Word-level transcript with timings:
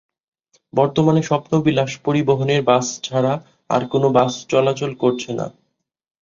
বর্তমানে 0.73 1.21
স্বপ্নবিলাস 1.23 1.91
পরিবহনের 2.05 2.61
বাস 2.63 2.85
ছাড়া 3.03 3.33
আর 3.69 3.81
কোনো 3.87 4.07
বাস 4.09 4.33
চলাচল 4.49 4.91
করছে 4.93 5.31
না। 5.33 5.47